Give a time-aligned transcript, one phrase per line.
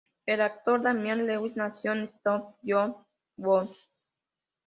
[0.25, 2.95] El actor Damian Lewis nació en St John's
[3.37, 3.69] Wood.